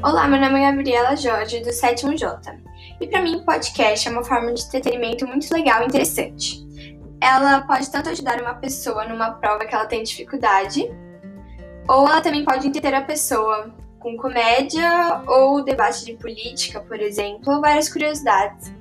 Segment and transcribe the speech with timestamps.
[0.00, 2.56] Olá, meu nome é Gabriela Jorge, do sétimo J.
[3.00, 6.64] E para mim, podcast é uma forma de entretenimento muito legal e interessante.
[7.20, 10.88] Ela pode tanto ajudar uma pessoa numa prova que ela tem dificuldade,
[11.88, 17.54] ou ela também pode entreter a pessoa com comédia ou debate de política, por exemplo,
[17.54, 18.72] ou várias curiosidades.